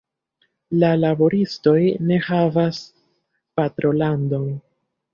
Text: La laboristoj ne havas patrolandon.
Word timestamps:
La 0.83 0.89
laboristoj 1.01 1.77
ne 2.13 2.19
havas 2.31 2.83
patrolandon. 3.63 4.53